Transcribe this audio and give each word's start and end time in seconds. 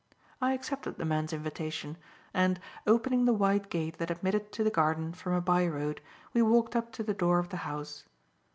I 0.41 0.53
accepted 0.53 0.97
the 0.97 1.05
man's 1.05 1.31
invitation, 1.31 1.95
and, 2.33 2.59
opening 2.87 3.25
the 3.25 3.35
wide 3.35 3.69
gate 3.69 3.99
that 3.99 4.09
admitted 4.09 4.51
to 4.53 4.63
the 4.63 4.71
garden 4.71 5.13
from 5.13 5.33
a 5.33 5.41
byroad, 5.41 6.01
we 6.33 6.41
walked 6.41 6.75
up 6.75 6.91
to 6.93 7.03
the 7.03 7.13
door 7.13 7.37
of 7.37 7.49
the 7.49 7.57
house. 7.69 8.05